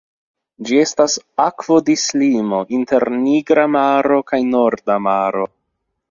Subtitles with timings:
[0.67, 5.45] Ĝi estas akvodislimo inter Nigra Maro kaj Norda Maro.